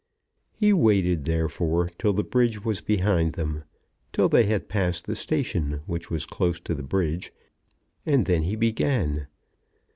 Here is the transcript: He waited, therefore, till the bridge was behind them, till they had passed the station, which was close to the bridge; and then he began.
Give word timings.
He 0.55 0.73
waited, 0.73 1.25
therefore, 1.25 1.91
till 1.99 2.11
the 2.13 2.23
bridge 2.23 2.65
was 2.65 2.81
behind 2.81 3.33
them, 3.33 3.65
till 4.11 4.29
they 4.29 4.45
had 4.45 4.67
passed 4.67 5.05
the 5.05 5.15
station, 5.15 5.81
which 5.85 6.09
was 6.09 6.25
close 6.25 6.59
to 6.61 6.73
the 6.73 6.81
bridge; 6.81 7.31
and 8.03 8.25
then 8.25 8.41
he 8.41 8.55
began. 8.55 9.27